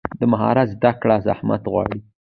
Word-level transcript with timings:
د 0.19 0.21
مهارت 0.31 0.67
زده 0.73 0.91
کړه 1.01 1.15
زحمت 1.27 1.63
غواړي. 1.71 1.99